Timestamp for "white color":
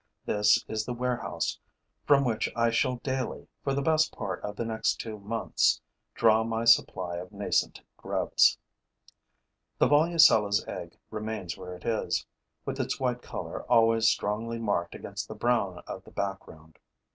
12.99-13.61